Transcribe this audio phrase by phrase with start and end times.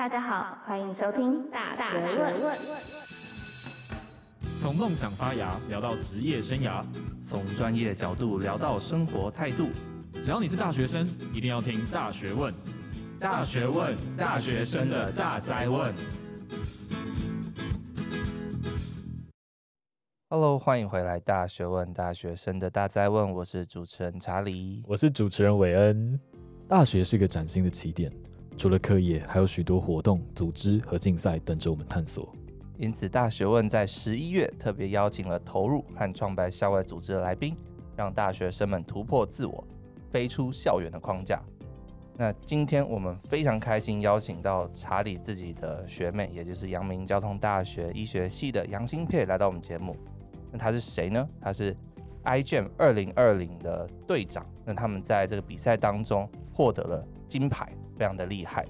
[0.00, 2.32] 大家好，欢迎收听《大学问》。
[4.58, 6.82] 从梦想发芽聊到职业生涯，
[7.22, 9.68] 从专业角度聊到生活态度。
[10.14, 12.50] 只要你是大学生，一定要听《大学问》。
[13.20, 15.94] 大学问，大学生的大哉问。
[20.30, 23.30] Hello，欢迎回来，《大学问》大学生的大哉问。
[23.34, 26.18] 我是主持人查理，我是主持人韦恩。
[26.66, 28.10] 大学是个崭新的起点，
[28.60, 32.30] 除了课业，还有许多活动、组织和竞赛等着我们探索。
[32.76, 37.56] 因此，大学问在十一月特别邀请了投入和创办校外组织的来宾，
[37.96, 39.64] 让大学生们突破自我，
[40.10, 41.42] 飞出校园的框架。
[42.18, 49.96] 那今天我们非常开心邀请到查理自己的学妹，也就是阳明交通大学医学系的杨欣佩来到我们节目。
[50.52, 51.26] 那她是谁呢？
[51.40, 51.74] 她是
[52.24, 54.44] iGEM 二零二零的队长。
[54.66, 58.66] 那他们在这个比赛当中获得了金牌，非常的厉害。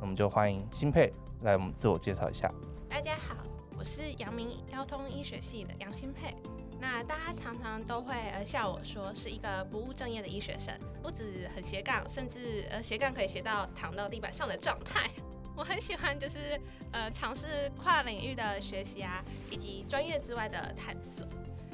[0.00, 2.48] 我们就欢迎新佩来我们自我介绍一下。
[2.88, 3.34] 大家好。
[3.76, 6.32] 我是阳明交通医学系的杨新佩，
[6.80, 15.10] 那大家常常都会呃笑我说是一个不务正业的医学生，不止很斜杠，甚至呃斜杠可以斜到躺到地板上的状态。
[15.56, 16.56] 我很喜欢就是
[16.92, 21.26] 呃尝试跨领域的学习啊，以及专业之外的探索。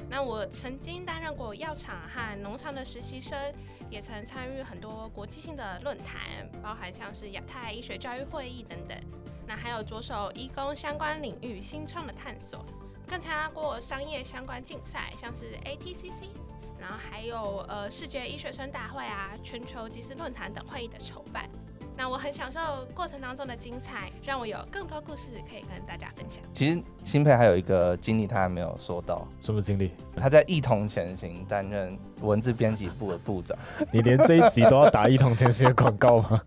[0.09, 3.39] 那我曾经担任过药厂和农场的实习生，
[3.91, 8.97] 也曾参与很多国际性的论坛，包含像是亚太医学教育会议等等。
[9.45, 12.65] 那还有着手医工相关领域新创的探索，
[13.05, 16.29] 更参加过商业相关竞赛，像是 ATCC，
[16.79, 21.49] 然后还有呃世界医学生大会啊、全球技师论坛等会议的筹办。
[22.01, 22.59] 那我很享受
[22.95, 26.43] 过程当中的精彩，让我有更多故事可以跟大家分享。
[26.51, 29.27] 其实新佩还有一个经历，他还没有说到。
[29.39, 29.91] 什么经历？
[30.15, 33.55] 他在一同前行担任文字编辑部的部长。
[33.93, 36.41] 你连这一集都要打一同前行的广告吗？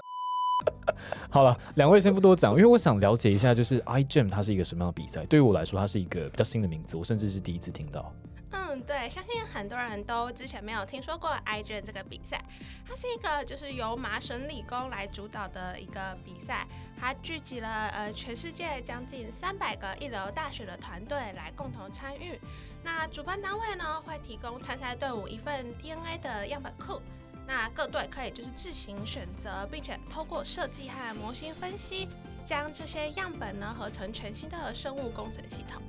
[1.31, 5.25] 好了，两位先不多讲，因为我想了解一下，就是 iGEM 它是一个什么样的比赛？
[5.27, 8.13] 对于我来说，它是一个比较新的名字，我甚至是第一次听到。
[8.57, 12.41] 嗯，对，相信很多人都之前没有听说过 iGEM 这个比赛。
[12.87, 16.65] 它是一个就是由麻省理工来主导的一个比赛，
[16.97, 22.41] 它聚集了呃全世界将近三百个一流大学的团队来共同参与。
[22.85, 27.03] 那主办单位呢，会提供参赛队伍一份 DNA 的样本库。
[27.47, 32.09] 那各队可以就是自行选择，并且透过设计和模型分析，
[32.45, 35.83] 将这些样本呢合成全新的生物工程系统。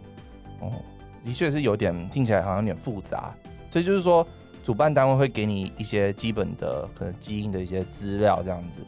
[0.62, 0.84] 哦，
[1.26, 3.36] 的确是有点听起来好像有点复杂，
[3.72, 4.26] 所以就是说，
[4.64, 8.82] 主办单位会给你一些基本的可能基因的一些资料这样子，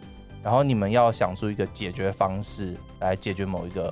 [0.44, 3.92] 然后你们要想出一个解决方式来解决某一个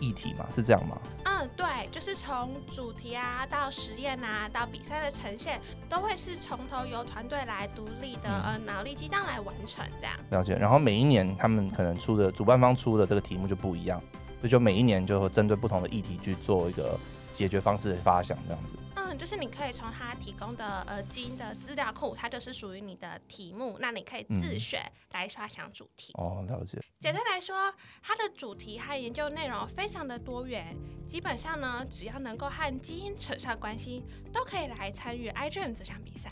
[0.00, 0.98] 议题嘛，是这样吗？
[1.24, 10.14] 嗯对，就是从主题啊到实验啊到比赛的呈现，都会是从头由团队来独立的呃脑力激荡来完成这样。
[10.30, 10.56] 了解。
[10.56, 14.00] 然后每一年他们可能出的主办方出的这个题目就不一样，
[14.40, 16.98] 所以就每一年就会针对不同的议题去做一个
[17.34, 18.78] 解决方式发想这样子。
[18.94, 24.80] 嗯，就是你可以从他提供的呃基因的资料库，它就是属于你的题目，那你可以自选
[25.12, 26.12] 来发想主题。
[26.16, 26.24] 嗯。
[26.24, 26.78] 哦，了解。
[27.00, 30.74] 简单来说，它的主题和研究内容非常的多元，
[31.06, 36.30] 基本上呢，只要能够和基因扯上关系，都可以来参与 iGEM 这项比赛。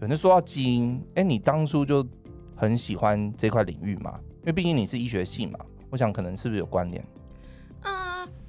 [0.00, 2.04] 对，那说到基因，哎，你当初就
[2.56, 4.18] 很喜欢这块领域嘛？
[4.38, 5.58] 因为毕竟你是医学系嘛，
[5.90, 7.04] 我想可能是不是有关联？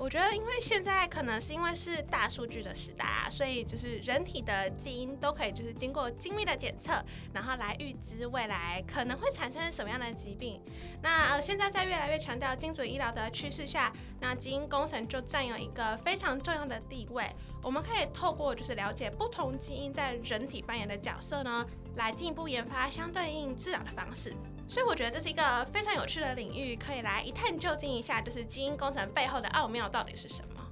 [0.07, 7.03] 我觉得，因为现在可能是因为是大数据的时代啊，所以就是人体的基因都可以就是经过精密的检测，
[7.34, 10.62] 然后来预知未来可能会产生什么样的疾病。
[11.01, 13.91] 那呃，现在在越来越强调精准医疗的趋势下，
[14.22, 17.29] 那基因工程就占有一个非常重要的地位。
[17.62, 21.66] 我们可以透过就是了解不同基因在人体扮演的角色呢，
[21.97, 24.34] 来进一步研发相对应治疗的方式。
[24.67, 30.66] 所以我觉得这是一个非常有趣的领域，可以来一探究竟一下，就是基因工程背后的奥妙到底是什么。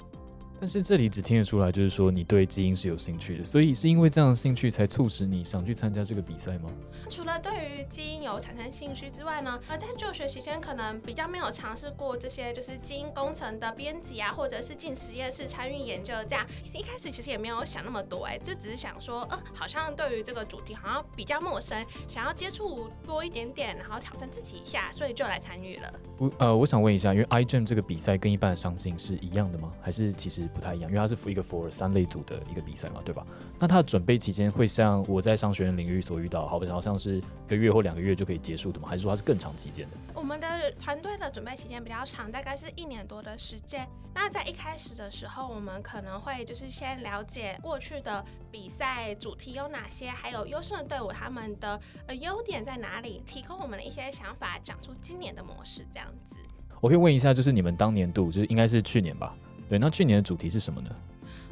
[0.59, 6.71] 但是这里只听得出来，就是说你对基因是有兴趣的，所以是因为这样的兴趣才促使你想去参加这个比赛吗？
[7.09, 16.45] 除了对于基因有产生兴趣之外呢，呃，在就学期间可能比较没有尝试过这些，就是基因工程的编辑啊，或者是进实验室参与研究这样。
[16.73, 25.93] 一开始其实也没有想那么多，哎，就只是想说，呃，好像对于这个主题好像比较陌生，想要接触多一点点，然后挑战自己一下，所以就来参与了。
[26.17, 29.71] 我呃，我想问一下，因为 iGEM 这个比赛跟一般的商竞是一样的吗？
[29.81, 30.44] 还是其实？
[30.53, 33.25] 不太一样，因为它是一个 for 三类组的一个比赛嘛，对吧？
[33.59, 38.87] 那它的准备期间会像我在商学院领域所遇到，好比好像是一个月或两个月就可以结束的吗？
[38.89, 39.97] 还是说它是更长期间的？
[40.13, 43.87] 我们的团队的准备期间比较长，大概是一年多的时间。
[44.13, 56.35] 那在一开始的时候，我们可能会就是先了解过去的比赛主题有哪些，还有优胜的队伍他们的呃优点在哪里，提供我们的一些想法，讲出今年的模式这样子。
[56.81, 59.35] 我可以问一下，就是你们当年度，就是应该是去年吧？
[59.67, 60.89] 对，那去年的主题是什么呢？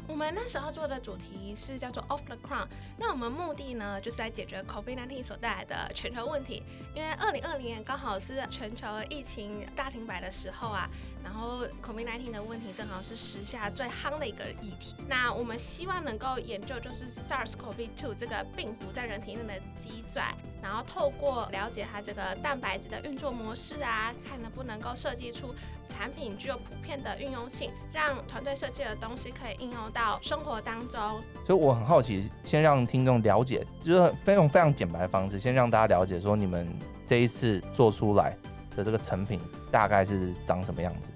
[0.06, 2.66] 我们那时候做的主题是叫做 Off the Crown，
[2.98, 6.62] 那我们目的呢，就是来解决 COVID-19 所带来的全球问题。
[6.94, 10.88] 因为二零二零年刚好是全球疫情大停摆的时候啊，
[11.24, 14.94] 然后 COVID-19 的问题正好是时下最夯的一个议题。
[15.08, 25.54] 那我们希望能够研究就是 SARS-CoV-2 这个病毒在人体内的机转，然后透过了解它这个蛋白质的运作模式啊，看能不能够设计出
[25.88, 31.00] 产品具有普遍的运用性，让团队设计的东西可以应用到生活当中。
[31.46, 38.36] 所以我很好奇，先让听众了解，就是非常非常简白的方式，先让大家了解说你们这一次做出来
[38.76, 39.40] 的这个成品
[39.70, 41.10] 大概是长什么样子。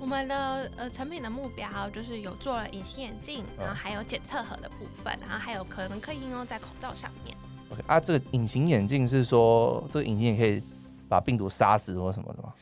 [0.00, 7.36] 我们的呃成品的目标就是有做了隐形眼镜，然后还有检测盒的部分，然后还有可能可以应用在口罩上面。
[7.70, 10.62] OK 啊，这个隐形眼镜是说这个隐形眼可以
[11.08, 12.54] 把病毒杀死或什么的吗？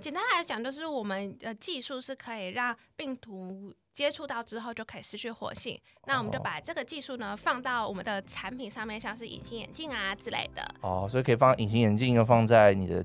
[0.00, 5.80] 简单来讲，就是我们的技术是可以让病毒接触到之后就可以失去活性。
[6.06, 10.74] 那我们就把这个技术呢放到我们的产品上面，像是隐形眼镜啊之类的。
[10.80, 13.04] 哦，所以可以放隐形眼镜，又放在你的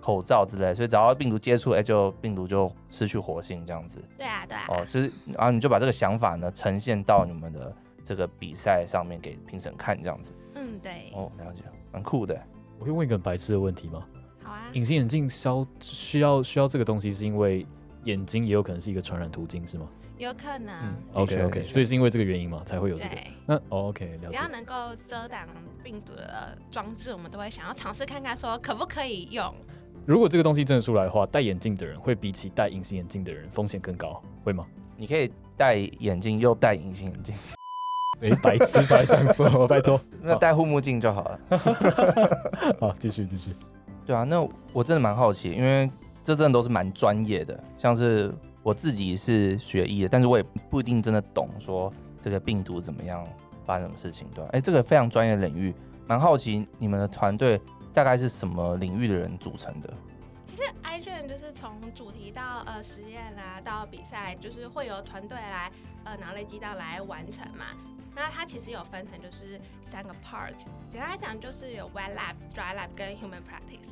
[0.00, 4.02] 口罩之类，所以只要病毒接触，哎，就病毒就失去活性这样子。
[4.16, 4.66] 对啊，对啊。
[4.68, 10.34] 哦，就是然后你就把这个想法呢呈现到你们的这个比赛上面给评审看这样子。
[10.54, 11.10] 嗯，对。
[11.14, 11.62] 哦，了解，
[11.92, 12.40] 蛮酷的。
[12.78, 14.06] 我可以问一个很白痴的问题吗？
[14.44, 17.66] 好啊、形眼镜消需要需要这个东西，是因为
[18.04, 19.88] 眼睛也有可能是一个传染途径，是吗？
[20.18, 20.72] 有可能。
[20.82, 22.62] 嗯、OK OK，所以是因为这个原因嘛？
[22.64, 23.16] 才会有这个？
[23.44, 24.36] 那、哦、OK，了解。
[24.36, 25.48] 只要能够遮挡
[25.82, 29.52] 病毒的装置，我们都会想要尝试看看，说可不可以用。
[30.06, 34.64] 如果这个东西真的出来的话，戴眼镜的人会比起戴隐形眼镜的人风险更高，会吗？
[34.96, 37.34] 你可以戴眼镜又戴隐形眼镜。
[38.20, 40.00] 谁白痴才这样做，拜托。
[40.22, 41.40] 那戴护目镜就好了。
[42.78, 43.50] 好，继续继续。
[44.06, 45.90] 对啊，那我真的蛮好奇，因为
[46.24, 47.58] 这真的都是蛮专业的。
[47.76, 48.32] 像是
[48.62, 51.92] 我自己是学医的，但是我也不一定真的懂说
[52.22, 53.26] 这个病毒怎么样
[53.64, 54.50] 发生什么事情，对吧？
[54.52, 55.74] 哎，这个非常专业的领域，
[56.06, 57.60] 蛮好奇你们的团队
[57.96, 59.90] 大概是什么领域的人组成的？
[60.46, 65.72] 其实 iGen 就是从主题到呃实验啊，到比赛，就是会由团队来
[66.04, 67.68] 呃脑力激荡来完成嘛。
[68.14, 70.52] 那它其实有分成就是三个 part，
[70.92, 73.88] 简单来讲就是有 wet lab、dry lab 跟 human practice。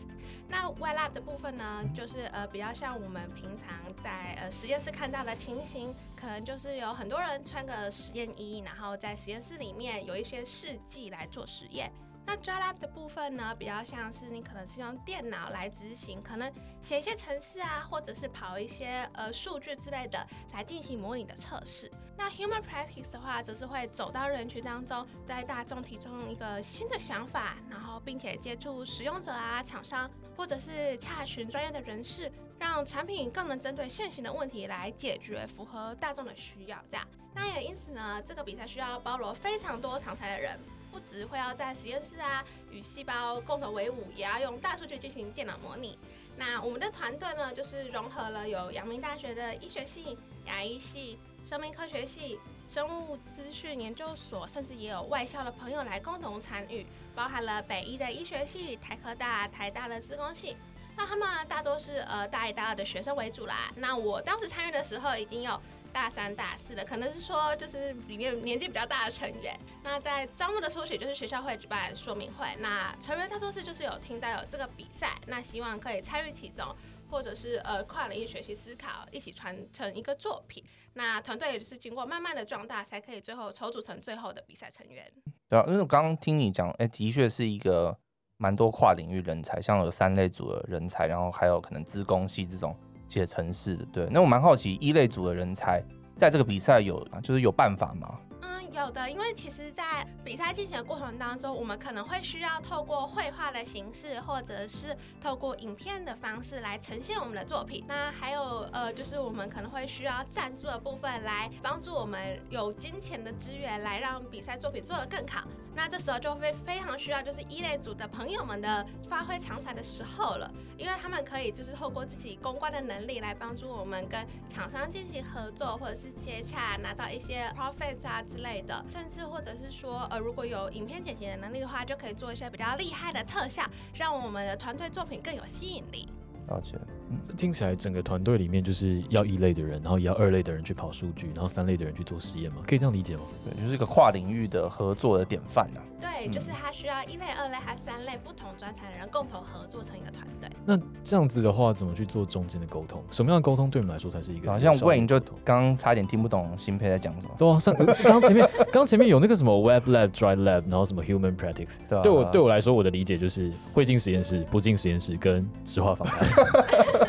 [0.50, 11.90] 那 wet lab 的部分呢，就是呃比较像我们平常在呃实验室看到的情形，可能就是有很多人穿个实验衣，然后在实验室里面有一些试剂来做实验。
[12.26, 16.50] 那 dry lab 的部分呢，比较像是你可能是用电脑来执行，可能
[16.80, 21.90] 写一些程式啊，或者是跑一些呃数据之类的来进行模拟的测试。
[22.16, 36.78] 那 human practice 的话，则是会走到人群当中，在大众提供一个新的想法，然后并且接触使用者啊、厂商，或者是洽询专业的人士，让产品更能针对现行的问题来解决，符合大众的需要。
[36.90, 40.58] 这样，那也因此呢，这个比赛需要包罗非常多长才的人。
[40.94, 45.98] 不只会要在实验室啊与细胞共同为伍，也要用大数据进行电脑模拟。
[46.36, 52.38] 那我们的团队呢，就是融合了有阳明大学的医学系、牙医系、生命科学系、
[52.68, 60.56] 生物资讯研究所，甚至也有外校的朋友来共同参与，包含了北医的医学系、台科大、台大的资工系。
[60.96, 63.72] 那他们大多是呃大一、大二的学生为主啦。
[63.74, 65.60] 那我当时参与的时候，已经有。
[65.94, 69.56] 大三、大四的，可能是说就是里面年纪比较大的成员。
[69.84, 72.48] 那在招募的初期，就是学校会举办说明会。
[72.58, 76.66] 那成员大多是就是有听到有这个比赛，那希望可以参与其中，
[77.08, 80.64] 或者是呃跨领域学习思考，一起传承一个作品。
[80.94, 85.08] 那团队也是经过慢慢的壮大，才可以最后筹组成最后的比赛成员。
[85.48, 87.96] 对啊，因为我刚刚听你讲，哎、的确是一个
[88.36, 92.76] 蛮多跨领域人才，像有三类组的人才，然后还有可能资工系这种。
[93.14, 95.80] 写城市的，对，那我蛮好奇，一类组的人才
[96.16, 98.18] 在这个比赛有，就是有办法吗？
[98.40, 107.84] 嗯有的，因为其实，在比赛进行的过程当中，我们可能会需要透过绘画的形式，或者是透过影片的方式来呈现我们的作品。
[107.86, 115.46] 那还有呃，就是我们可能会需要赞助的部分来帮助我们有金钱的资源，来让比赛作品做得更好。
[115.74, 128.84] 那这时候就会非常需要就是一类组的朋友们的发挥长才的时候了，因为他们可以就是透过自己公关的能力来帮助我们跟厂商进行合作，或者是接洽，拿到一些 profits 啊之类的。
[128.88, 133.64] 甚至或者是说，呃，如果有影片剪辑的能力的话，就可以做一些比较厉害的特效，
[133.94, 136.08] 让我们的团队作品更有吸引力。
[136.46, 137.03] 了解，这
[137.36, 142.58] 听起来整个团队里面就是要一类的人，然后也要二类的人去跑数据，然后三类的人去做实验嘛？
[142.66, 143.22] 可以这样理解吗？
[143.44, 145.80] 对，就是一个跨领域的合作的典范啊。
[146.00, 150.48] 对，就是他需要一类、二类还三类不同专才的人共同合作成一个团队。
[150.66, 153.02] 那这样子的话，怎么去做中间的沟通？
[153.10, 154.50] 什么样的沟通对你们来说才是一个？
[154.50, 157.34] 好像 Wayne 就刚刚差点听不懂新佩在讲什么。
[157.38, 161.78] 对啊，上 刚刚前面刚前面有那个什么 Web Lab、Dry Lab，然后什么 Human Practice。
[161.88, 166.28] 对，啊、对我对我来说，我的理解就是会进实验室，不进实验室，跟石化访谈。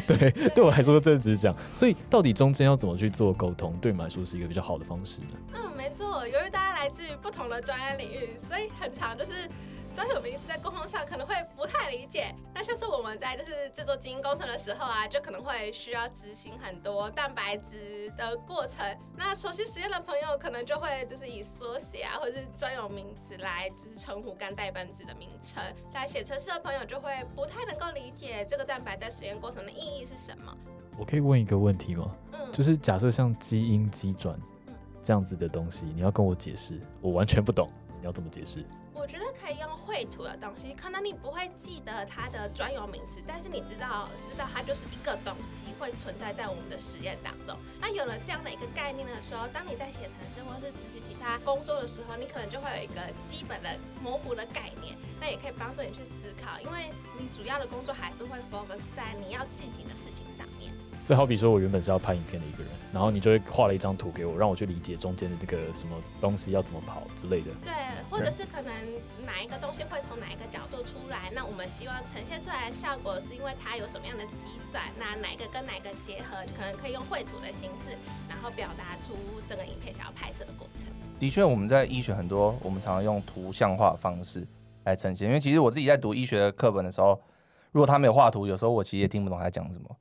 [0.00, 1.56] 对，对我来说，这只是这样。
[1.76, 5.26] 所以，到底中间要怎么去做沟通，对你们来说是一个比较好的方式呢？
[5.54, 6.26] 嗯，没错。
[6.26, 9.48] 由于大家来自于不同的专业领域，所以很长就是。
[9.98, 18.96] 专有名词在沟通上可能会不太理解，那像是我们在就是制作基因工程的时候啊，就可能会需要执行很多蛋白质的过程。
[19.16, 25.60] 那熟悉实验的朋友可能就会就是以缩写啊，或者是专有名词来就是称呼干代分子的名称。
[25.92, 30.56] 在写程式的朋友就会不太能够理解这个蛋白在实验过程的意义是什么。
[30.96, 32.14] 我可以问一个问题吗？
[32.34, 34.40] 嗯，就是假设像基因机转
[35.02, 37.68] 这样子的东西，你要跟我解释，我完全不懂，
[38.00, 38.64] 你要怎么解释？
[38.94, 47.56] 我觉得可以用绘图的东西，可能你不会记得它的专有名词，但是你知道知道它就是一个东西会存在在我们的实验当中。
[47.80, 53.00] 那有了这样的一个概念的时候，当你在写程式或是执行其他工作的时候，你可能就会有一个
[53.30, 53.70] 基本的
[54.02, 54.96] 模糊的概念。
[55.20, 60.72] 那也可以帮助你去思考，因为你主要的工作还是会 focus 在你要进行的事情上面。
[61.04, 67.50] 所以好比说，我原本是要拍影片的一个人，然后你就会画了一张图给我，让我去理解中间的那个什么东西要怎么跑之类的。
[67.62, 67.72] 对，
[68.10, 68.70] 或者是可能
[69.24, 77.96] 哪一个东西会从哪一个角度出来，那我们希望呈现出来的效果是因为它有什么样的机转，那哪一个跟哪一个结合，可能可以用绘图的形式，
[78.28, 79.16] 然后表达出
[79.48, 80.92] 整个影片想要拍摄的过程。
[81.18, 84.46] 的确，我们在医学很多，我们常常用图像化方式
[84.84, 87.18] 来呈现，因为其实我自己在读医学的课本的时候，
[87.72, 89.96] 如果他没有画图，有时候我其实也听不懂他讲什么。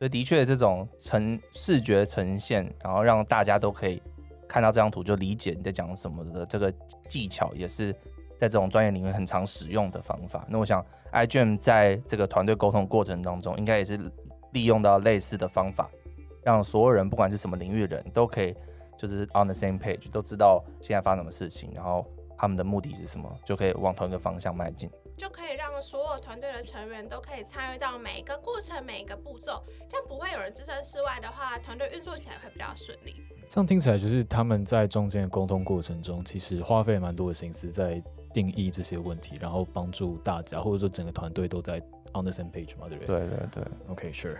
[0.00, 4.02] 所以的确，这种呈视觉呈现，然后让大家都可以
[4.48, 6.72] 看到这张图就理解你在讲什么的这个
[7.06, 7.92] 技巧，也是
[8.38, 10.46] 在这种专业领域很常使用的方法。
[10.48, 13.98] 那我想，IGM 在这个团队沟通过程当中，应该也是
[14.52, 15.90] 利用到类似的方法，
[16.42, 18.56] 让所有人不管是什么领域的人都可以
[18.96, 22.06] 就是 on the same page，都知道现在发生什么事情，然后
[22.38, 24.90] 他们的目的是什么，就可以往同一个方向迈进。
[25.20, 33.22] 就可以让所有团队的成员都可以参与到每一个过程、每一个步骤，这样不会有人置身事外的话，团队运作起来会比较顺利。
[33.46, 41.76] 这样听起来就是他们在中间的沟通过程中，其实花费蛮多的心思在定义这些问题，然后帮助大家，或者说整个团队都在
[42.14, 43.18] on the same page 嘛，对不对？
[43.18, 44.38] 对对对，OK，sure。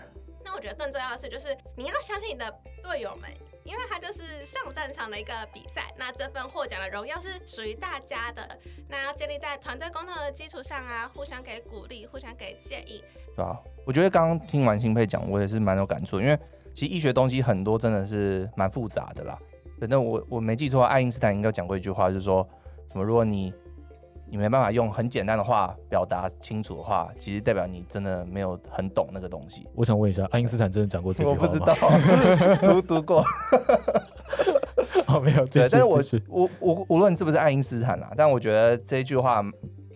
[0.51, 2.53] 那我觉得更重要的是，就是你要相信你的
[2.83, 3.31] 队友们。
[3.63, 8.59] 因为它就是上战场的一个比赛，那这份获奖的荣耀是属于大家的。
[8.89, 13.05] 那要建立在团队工作的基础上啊，互相给鼓励，互相给建议，
[13.37, 16.37] 对啊，我觉得刚刚听完新佩讲，我也是蛮有感触，因为
[16.75, 19.39] 其实医学东西很多真的是蛮复杂的啦。
[19.79, 22.45] 反正我我没记错，爱因斯坦应该讲过一句话，就是说
[22.89, 23.53] 什么如果你
[24.31, 29.67] 你没办法用很简单的话表达清楚的话，其实代表你真的没有很懂那个东西。
[29.75, 31.39] 我想问一下，爱因斯坦真的讲过这句话吗？
[31.43, 31.75] 我不知道，
[32.63, 33.25] 读 读过。
[35.09, 35.45] 哦，没有。
[35.47, 39.43] 对，但是我我我无论是不是爱因斯坦啊，但我觉得这句话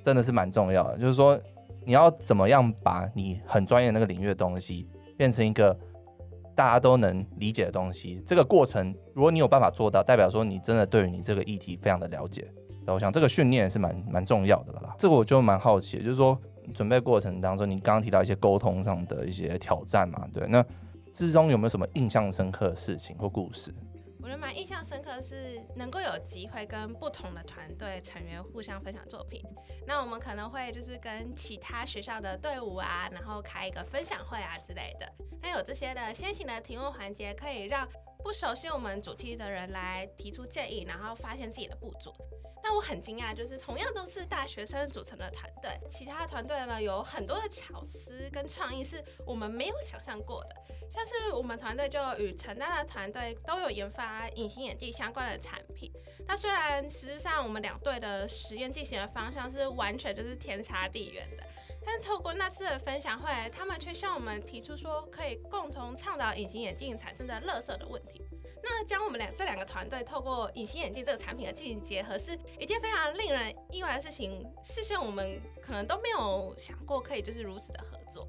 [0.04, 1.38] 真的是蛮重要的，就是说
[1.86, 5.78] 你要怎么样把你很专业的那个领域的东西变成一个
[6.56, 8.20] 大家都能理解的东西。
[8.26, 12.50] 这个过程，如果你有办法做到，代表说你真的对于你这个议题非常的了解。
[12.86, 14.94] 那我想这个训练是蛮蛮重要的了啦。
[14.98, 16.38] 这个我就蛮好奇，就是说
[16.74, 20.46] 准备过程当中，你刚刚提到一些沟通上的一些挑战嘛，对？
[20.48, 20.64] 那
[21.12, 23.72] 之中有没有什么印象深刻的事情或故事？
[24.20, 29.42] 我觉得蛮印象深刻的是能够有机会跟不同的团队成员互相分享作品。
[29.86, 35.06] 那我们可能会就是跟其他学校的队伍啊，然后开一个分享会啊之类的。
[35.42, 37.86] 那有这些的先行的提问环节，可以让
[38.24, 42.10] 不熟悉我们主题的人来提出建议，然后发现自己的不足。
[42.62, 50.56] 那我很惊讶，就是同样都是大学生组成的团队，其他团队呢有很多的巧思跟创意是我们没有想象过的。
[50.90, 55.92] 像是我们团队就与成大的团队都有研发隐形眼镜相关的产品。
[56.26, 61.44] 那虽然实际上我们两队的实验进行的方向是完全就是天差地远的，
[61.86, 68.22] 但透过那次的分享会，他们却向我们提出说可以共同倡导隐形眼镜产生的垃圾的问题。
[68.62, 74.42] 那将我们俩这两个团队透过隐形眼镜这个产品的进行结合，是一件非常令人意外的事情。
[74.62, 78.26] 事先我们可能都没有想过可以就是如此的合作。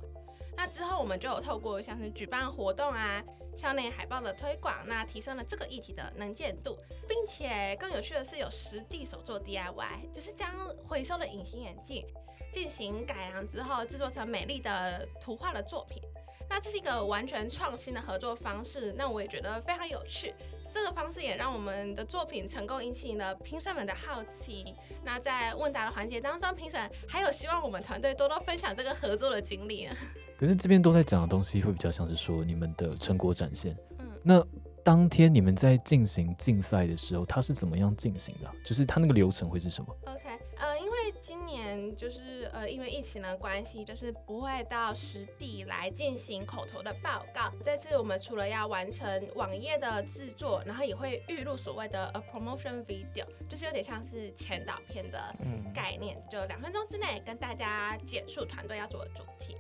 [0.58, 3.24] 那之后我们就有透过像是举办活动啊、
[3.56, 10.52] 校内海报的推广，那提升了这个议题的能见度，并且更有趣的是有实地手做 DIY，就是将
[10.88, 12.06] 回收的隐形眼镜
[12.52, 16.02] 进行改良之后，制作成美丽的图画的作品。
[16.48, 20.34] 那这是一个完全创新的合作方式，那我也觉得非常有趣。
[20.70, 24.76] 这个方式也让我们的作品成功引起了评审们的好奇。
[25.04, 29.90] 那在问答的环节当中，评审还有希望我们团队多多分享这个合作的经历。
[30.38, 33.76] 可是这边都在讲的东西会比较像是说你们的成果展现。
[34.00, 34.46] 嗯，那
[34.84, 38.52] 当天你们在进行竞赛的时候，它是怎么样进行的？
[38.64, 40.92] 就是它那个流程会是什么？OK，呃，因为
[41.24, 47.52] 今年就是呃，因为疫情的关系，就是不会到实地来进行口头的报告。
[47.64, 55.36] 这次我们除了要完成网页的制作，然后也会预录所谓的 a promotion video，就是有点像是前导片的
[55.74, 59.56] 概念，就两分钟之内跟大家简述团队要做的主题。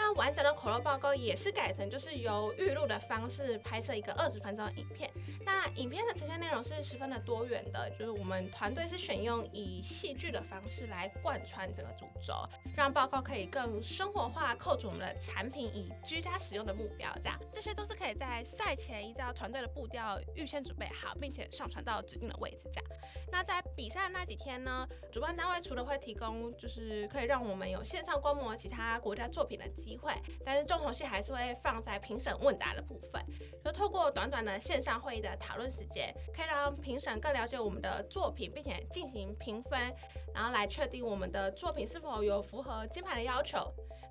[0.00, 5.10] 那完整的口头报告也是改成，就是由预录的方式拍摄一个二十分钟的影片。
[5.44, 12.34] 那影片的呈现内容是十分的多元的，就是我们团队是选用以戏剧的方式来贯穿整个主轴，
[12.74, 17.12] 让报告可以更生活化，扣住我们的产品以居家使用的目标。
[17.16, 22.70] 这样，这些都是可以在赛前依照团队的步调预先准备好，并且上传到指定的位置。
[22.72, 22.84] 这样，
[23.30, 30.12] 那在比赛的那几天呢，主办单位除了会提供，就是可以让我们有线上观摩其他国家作品的机机会，
[30.44, 33.20] 但是重头戏还是会放在评审问答的部分。
[33.64, 39.92] 就透过短短的线上会议的讨论时间，可以让评审更了解我们的作品，并且进行评分，
[40.32, 43.58] 然后来确定我们的作品是否有符合金牌的要求。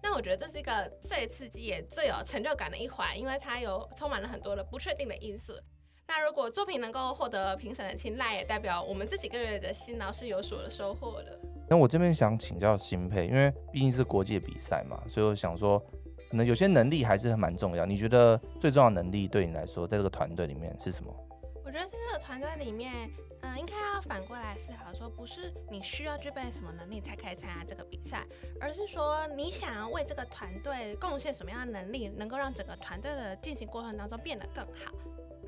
[0.04, 5.54] 那我觉得这是一个最刺激也最有成就感的一环，因为它有充满了很多的不确定的因素。
[6.08, 11.40] 那如果作品能够获得评审的青睐，也代表我们这几个月的辛劳是有所收获的。
[11.70, 15.80] 那我这边想请教新配，因为毕竟是国际比赛嘛，所以我想说，
[16.30, 17.86] 可能有些能力还是蛮重要。
[17.86, 21.14] 你觉得最重要的能力对你来说，在这个团队里面是什么？
[21.64, 22.92] 我觉得在这个团队里面，
[23.42, 28.26] 嗯、应该要反过来思考，说不是你需要具备什么能力才可以参加这个比赛，
[28.60, 34.92] 而是说你想要为这个团队贡献什么样的能力，能够让整个团队的进行过程当中变得更好。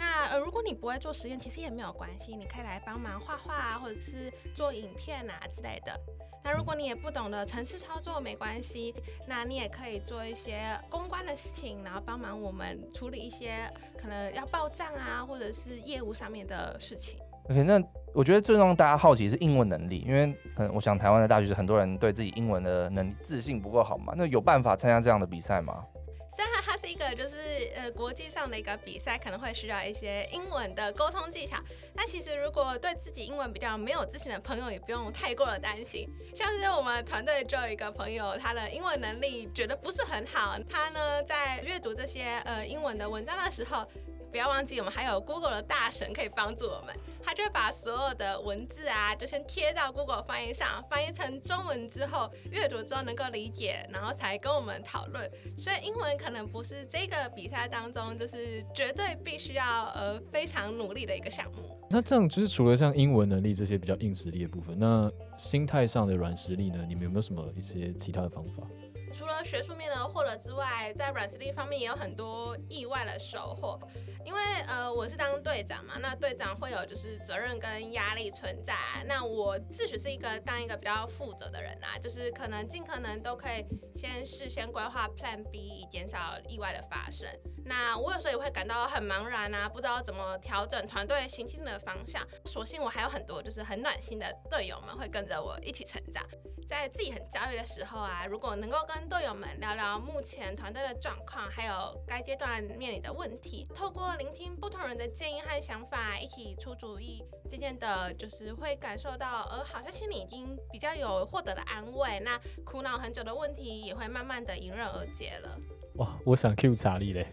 [0.02, 5.96] 那呃，如果你不会做实验，其实也没有关系，你可以来帮忙画画啊，或者是做影片啊之类的。
[6.44, 8.96] 那如果你也不懂得程式操作，没关系，
[9.28, 17.20] 那你也可以做一些公关的事情，然后帮忙我们处理一些可能要报账啊，或者是业务上面的事情。
[17.52, 17.80] OK，那
[18.16, 25.86] 我觉得最让大家好奇是英文能力，因为可能我想台湾的大学很多人对自己英文的能力自信不够好嘛，那有办法参加这样的比赛吗？
[26.36, 27.36] 虽然它是一个就是
[27.76, 31.58] 呃国际上的一个比赛，可能会需要一些英文的沟通技巧。
[31.94, 36.08] 那其实如果对自己英文比较没有自信的朋友，也不用太过的担心。
[36.34, 43.86] 像是我们团队就有一个朋友，他的英文能力觉得不是很好，他呢在阅读这些呃英文的文章的时候。
[44.32, 46.96] 不要忘记，我们还有 Google 的大神可以帮助我们。
[47.24, 55.30] 他就会把所有的文字啊，就先贴到 Google 翻译上，翻译成中文之后，阅读之后能够理解，然后才跟我们讨论。
[55.56, 61.78] 所以英文可能不是这个比赛当中就是绝对必须要呃非常努力的一个项目。
[61.90, 66.84] 那这样就是除了像英文能力这些比较硬实力的部分，那心态上的软实力呢？
[66.88, 68.64] 你们有没有什么一些其他的方法？
[69.12, 73.80] 除了学术面的获得之外，在软实力方面也有很多意外的收获。
[74.24, 78.76] 因为呃，我是当队长嘛，那队长会有就是责任跟压力存在。
[79.06, 87.28] 那我自诩是一个当一个比较负责的人啊，就是可能尽可能都可以先事先规划 Plan B，以减少意外的发生。
[87.66, 92.26] 那我有时候也会感到很茫然啊，不知道怎么调整团队行进的方向。
[92.46, 96.24] 所幸我还有很多就是很暖心的队友们会跟着我一起成长。
[96.68, 101.74] 在自己很焦虑的时候啊，如果能够跟队友们聊聊目前团队的状况，还有
[102.08, 115.58] 该阶段面临的问题，透过聆听不同人的建议和想法，一起出主意，渐渐的，就是会感受到，呃，好像心里已经比较有获得了安慰，那苦恼很久的问题也会慢慢的迎刃而解了。
[115.96, 117.28] 哇，我想 cue 查理嘞，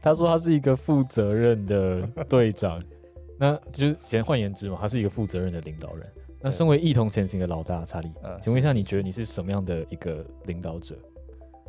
[0.00, 2.82] 他说他是一个负责任的队长，
[3.38, 6.12] 那就是简换言之嘛，他是一个负责任的领导人。
[6.44, 10.98] 那身为一同前行的老大查理，嗯，请问一下，你觉得你是什么样的一个领导者？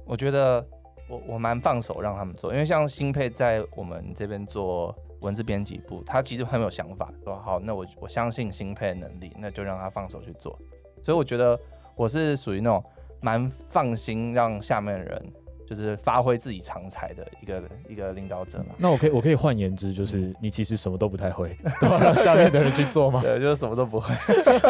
[0.06, 0.66] 我觉得
[1.10, 10.58] 我我蛮放手让他们做，因为像新配在我们这边做文字编辑部，他其实很有想法，说好，那我我相信新配的能力，那就让他放手去做。
[11.02, 11.60] 所以我觉得
[11.96, 12.84] 我是属于那种
[13.22, 15.34] 蛮放心让下面的人。
[15.66, 18.76] 就是发挥自己长才的一个 一个领导者嘛。
[18.78, 23.22] 那我可以我可以换言之，就是你其实什么都不太会，都要让下面的人去做吗？
[23.24, 24.13] 对，就是什么都不会。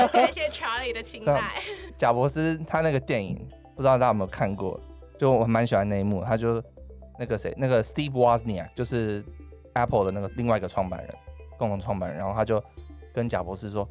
[0.10, 1.42] 感谢查理的青睐。
[1.98, 3.36] 贾博斯他那个电影，
[3.76, 4.80] 不知道大家有没有看过？
[5.24, 6.62] 就我蛮喜欢那一幕，他就
[7.18, 9.24] 那个谁，那个 Steve Wozniak，就是
[9.74, 11.16] Apple 的那个另外一个创办人，
[11.58, 12.18] 共同创办人。
[12.18, 12.62] 然后他就
[13.14, 13.88] 跟贾博士说：“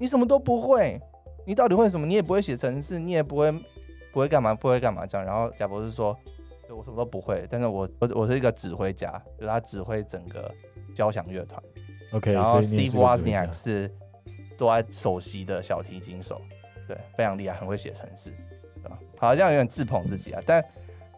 [0.00, 0.98] 你什么都不会，
[1.46, 2.06] 你到底会什么？
[2.06, 3.52] 你也不会写程式，你也不会
[4.14, 6.16] 不会干嘛，不会干嘛这样。”然后贾博士说。
[6.74, 10.50] 我什么都不会，但是我我我是一个指挥家，就是他指挥整个
[10.94, 11.62] 交响乐团。
[12.14, 13.94] OK，然后 Steve Wozniak 是
[14.56, 16.40] 坐在首席的小提琴手，
[16.88, 18.32] 对，非常厉害，很会写程式？
[19.22, 20.42] 好，像有点自捧自己啊。
[20.44, 20.60] 但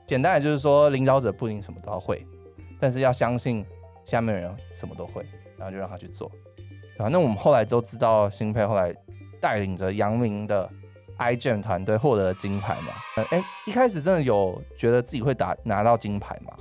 [0.04, 2.22] 简单的就是说，领导者不一定什么都要会，
[2.78, 3.64] 但是要相信
[4.04, 5.24] 下面人什么都会，
[5.56, 6.30] 然后就让他去做。
[6.98, 8.94] 啊，那我们后来都知道，新佩后来
[9.40, 10.68] 带领着杨明的
[11.18, 13.24] iGEM 团队获得了金牌嘛。
[13.30, 16.52] 哎、一开始真的有觉得自己会打拿到金牌吗？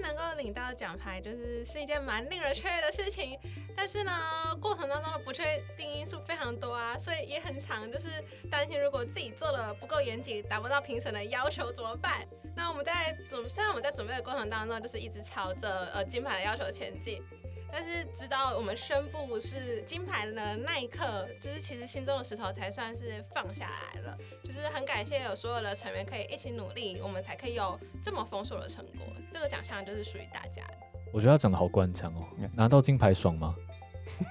[0.00, 3.38] 能够领到奖牌，就是是一件蛮令人雀跃的事情。
[3.76, 4.12] 但是呢，
[4.60, 8.08] 过程当中的不确定因素非常多啊，所以也很常就是
[8.50, 12.26] 担心，如果自己做的不够严谨，达不到评审的要求怎么办？
[12.56, 17.22] 那我们在准，虽然我们在准备的过程当中，就是一直朝着呃金牌的要求前进。
[17.72, 24.18] 但是直到我们宣布是金牌的那一刻，就是其实心中的石头才算是放下来了。
[24.44, 29.06] 就是很感谢有所有的成员可以一起努力，我们才可以有这么丰硕的成果。
[29.32, 30.74] 这个奖项就是属于大家的。
[31.12, 33.54] 我觉得他讲的好官腔哦，拿到金牌爽吗？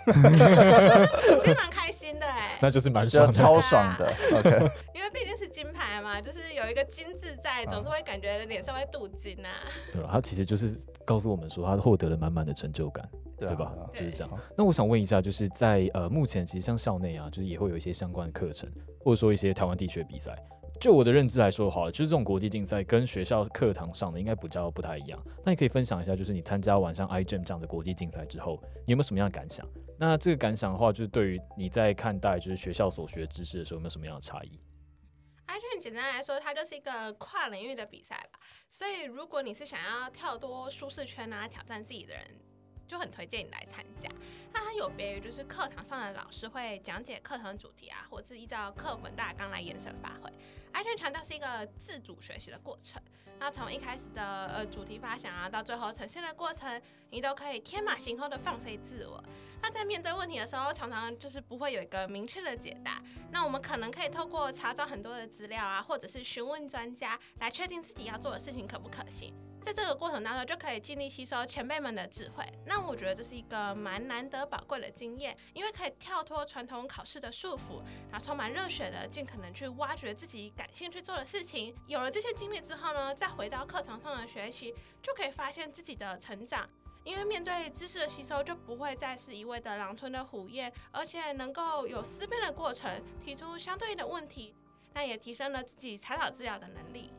[1.39, 4.13] 其实蛮开心的哎， 那就是蛮爽的，超爽的。
[4.38, 4.50] OK，
[4.94, 9.63] 因为毕竟是金牌嘛，就是有一个金字在，总是会感觉脸上会镀金呐、啊。
[9.94, 13.08] 对，他其实就是告诉我们说，他获得了满满的成就感。
[13.39, 13.72] 对吧？
[13.94, 14.30] 就是这样。
[14.58, 20.36] 那我想问一下，就是在呃目前，其实像校内啊，就是也会有一些相关的课程，或者说一些台湾地区的比赛。
[20.80, 25.22] 就我的认知来说，好了，就是这种国际竞赛跟学校课堂上的应该比较不太一样。
[25.46, 29.68] 那你可以分享一下，就是你参加完像 iGEM 这样的国际竞赛之后，你有没有什么样的感想？
[30.00, 34.58] 那这个感想的话，就是对于你在看待就是学校所学知识的时候，有没有什么样的差异
[35.48, 38.39] ？iGEM 简单来说，它就是一个跨领域的比赛吧。
[38.72, 42.24] 所以如果你是想要跳多舒适圈啊，挑战自己的人。
[42.88, 44.10] 就很推荐你来参加，
[44.52, 50.32] 那它有别于就是课堂上的老师会讲解课程主题啊，或者是依照课本大纲来延伸发挥。
[50.74, 53.02] iGEM 强调是一个自主学习的过程，
[53.40, 59.24] 那从一开始的呃主题发想啊，到最后呈现的过程，你都可以天马行空的放飞自我。
[59.62, 63.02] 那在面对问题的时候，常常就是不会有一个明确的解答。
[63.32, 69.34] 那我们可能可以透过查找很多的资料啊，或者是询问专家，来确定自己要做的事情可不可行。
[69.62, 72.46] 在这个过程当中，就可以尽力吸收前辈们的智慧。
[72.66, 81.75] 那我觉得这是一个蛮难得宝贵的经验，因为可以跳脱传统考试的束缚，然后充满热血的，尽可能去挖掘自己感兴趣做的事情。
[81.88, 86.67] 有了这些经历之后呢，再回到课堂上的学习，就可以发现自己的成长。
[87.06, 94.54] 因为面对知识的吸收，就不会再是一味的狼吞的虎咽，而且能够有思辨的过程，提出相对应的问题，
[94.93, 97.10] 那也提升了自己查找资料的能力。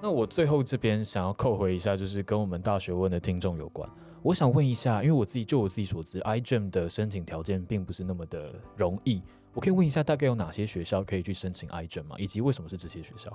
[0.00, 3.90] 那我最后这边想要扣回一下，就是跟我们大学问的听众有关。
[4.26, 9.22] 我想问一下，因为我自己就我自己所知，iGEM 的申请条件并不是那么的容易。
[9.54, 12.16] 我可以问一下，大概有哪些学校可以去申请 iGEM 吗？
[12.18, 13.30] 以及为什么是这些学校？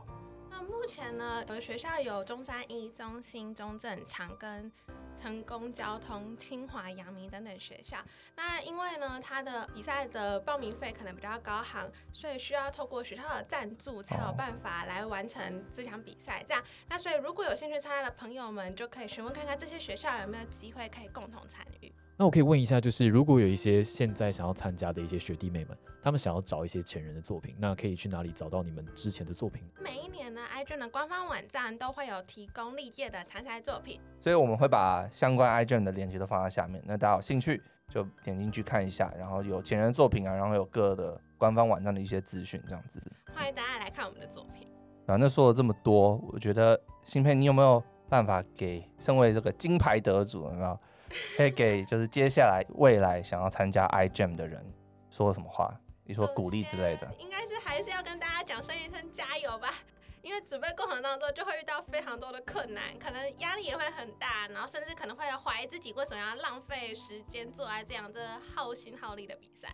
[0.81, 4.71] 目前呢，有的学校有中山一、中兴、中正、长庚。
[5.15, 7.99] 成功交通、清华、阳明等等学校，
[8.35, 16.43] 那因为呢，它的比赛的报名费可能比较高昂，所以需要透过学校的赞助才有办法来完成这场比赛。
[16.47, 21.93] 这样，那所以如果有兴趣参加的朋友们，就可以询问看看这些学校有没有机会可以共同参与。
[22.21, 29.63] 那我可以问一下，就是如果有一些现在想要参加的一些学弟妹们，他们想要找一些前人的作品，那可以去哪里找到你们之前的作品？
[29.79, 36.79] 每一年呢，iGen 的官方网站都会有提供历届的参赛作品，所以我们会把相关 iGen 的链接都放在下面。
[36.85, 43.01] 那大家有兴趣就点进去看一下，然后有前人的作品啊，然后有各的官方网站的一些资讯，这样子。
[43.33, 44.67] 欢迎大家来看我们的作品。
[45.07, 50.79] 啊，那说了这么多，我觉得新佩，你有没有办法给身为这个金牌得主，有没有
[51.37, 54.65] 可以给就是接下来未来想要参加 iGEM 的人
[55.09, 55.73] 说什么话？
[56.03, 59.73] 你说鼓励之类的，应该是还是要跟大家讲声一声加油吧。
[60.21, 69.69] 因为准备过程当中就会遇到非常多的困难，可能压力也会很大，然后甚至可能会怀疑自己为什么要浪费时间做来这样的耗心耗力的比赛。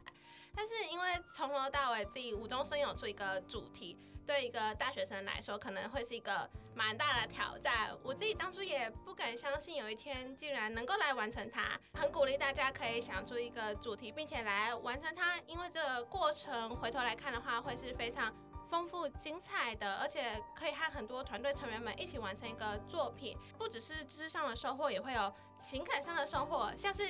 [0.55, 3.97] 但是因为从头到尾自己无中生有出一个主题。
[4.27, 7.97] 对一个大学生来说，可能会是一个蛮大的挑战。
[8.03, 11.79] 我自己当初也不敢相信，有一天竟然能够来完成它。
[11.93, 18.35] 很鼓励大家可以想出一个主题，并且来完成它，因为这个过程回头来看的话，会是非常。
[18.69, 27.03] 丰富精彩的，而且可以和很多团队成员们一起完成一个作品，不只是知识上的收获，也会有情感上的收获，像是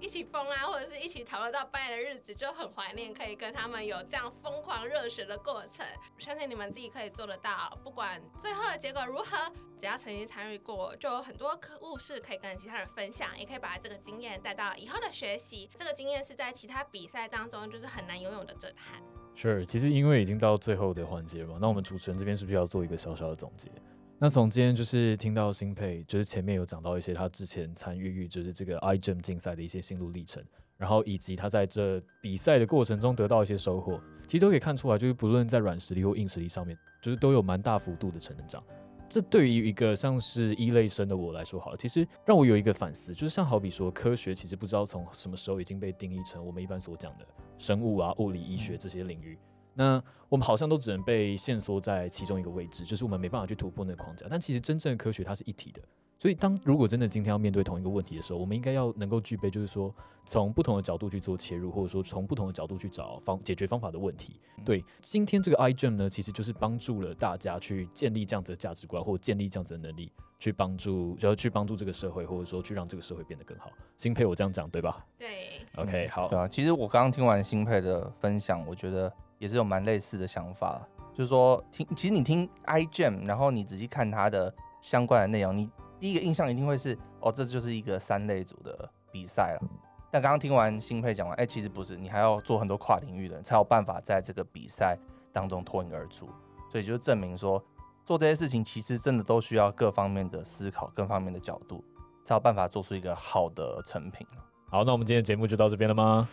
[0.00, 5.84] 一起疯啊，或者是一起讨论到半夜的日子，就很怀念可以跟他们有这样疯狂热血的过程。
[6.18, 15.70] 相信你们自己可以做得到，不管最后的结果如何，只要曾经参与过，就有很多可故事可以跟其他人分享，也可以把这个经验带到以后的学习。
[15.76, 19.02] 这个经验是在其他比赛当中就是很难拥有的震撼。
[19.40, 23.70] 是，其实因为已经到最后的环节了嘛，那我们主持人这边是不是要做一个小小的总结？
[24.18, 30.42] 那从今天就是听到新配，就是前面有讲到一些他之前参与就是这个 iGEM 竞赛的一些心路历程，
[30.76, 38.60] 然后以及他在这比赛的过程中得到一些收获，其实都可以看出来，就是不论在软实力或硬实力上面，就是都有蛮大幅度的成长。
[39.08, 49.38] 这对于一个像是一类生的我来说，好了，其实让我有一个反思，就是像好比说，科学其实不知道从什么时候已经被定义成我们一般所讲的生物啊、物理、医学这些领域。
[49.72, 54.26] 那我们好像都只能被限缩在其中一个位置，就是我们没办法去突破那个框架。
[54.28, 55.80] 但其实真正的科学它是一体的，
[56.18, 64.40] 所以当如果真的今天要面对同一个问题的时候，我们应该要能够具备，就是说从不同的角度去做切入，或者说从不同的角度去找方解决方法的问题。
[64.64, 73.70] 对，今天这个 iGEM 呢，其实就是帮助了大家去建立这样子的价值观，或者建立这样子的能力，去帮助，就要去帮助这个社会，或者说去让这个社会变得更好。
[73.96, 74.82] 新佩，我这样讲对。
[74.82, 75.06] 吧？
[75.16, 75.28] 对。
[75.76, 76.28] OK，好。
[76.28, 76.38] 对。
[76.38, 79.12] 啊，其实我刚刚听完新佩的分享，我觉得。
[79.38, 89.68] 也是有蛮类似的想法，就是说听，其实你听 iGEM，然后你仔细看它的相关的内容，你第一个印象一定会是，哦，这就是一个三类组的比赛了。
[90.10, 94.96] 但刚刚听完新配讲完，哎，其实不是，你还要做很多跨领域的，才有办法在这个比赛
[95.32, 96.28] 当中脱颖而出。
[96.70, 97.62] 所以就证明说，
[98.04, 101.84] 做这些事情其实真的都需要各方面的思考，各方面的角度，
[102.24, 104.26] 才有办法做出一个好的成品。
[104.70, 106.28] 好，那我们今天的节目就到这边了吗？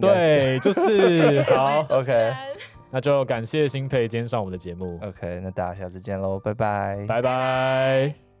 [0.00, 2.32] 对，就是 好， OK，
[2.90, 8.33] 那就感谢新配今天上我们的节目，OK，那大家下次见喽，拜拜，拜拜。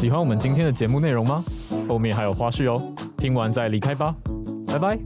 [0.00, 1.44] 喜欢我们今天的节目内容吗？
[1.86, 2.82] 后面还有花絮哦，
[3.18, 4.14] 听完再离开吧，
[4.66, 4.98] 拜拜。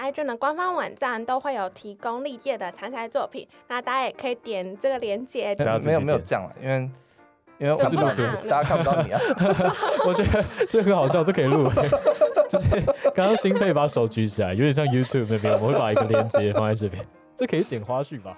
[0.00, 5.54] iGEM 的官方网站都会有提供历届的参赛作品，那大家也可以点这个链接。
[5.84, 6.90] 没有没有这样了，因为
[7.58, 9.20] 因为我是录主，大家看不到你啊。
[10.04, 11.70] 我觉得这很好笑，这可以录。
[12.56, 17.04] 而且刚刚新配把手举起来，有点像 YouTube 那边，我们会把一个链接放在这边，
[17.36, 18.36] 这可以剪花絮吧。